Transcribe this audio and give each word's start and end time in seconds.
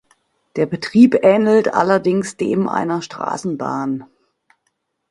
Der 0.55 0.65
Betrieb 0.65 1.13
ähnelt 1.21 1.75
allerdings 1.75 2.35
dem 2.35 2.67
einer 2.67 3.03
Straßenbahn. 3.03 4.05